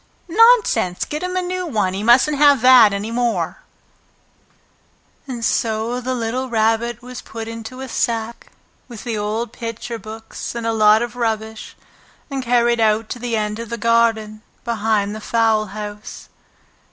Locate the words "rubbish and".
11.15-12.41